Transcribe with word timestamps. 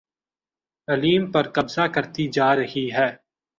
علیم 0.87 1.23
پر 1.31 1.45
قبضہ 1.49 1.85
کرتی 1.87 2.27
جا 2.31 2.55
رہی 2.55 2.87
ہے 2.93 3.09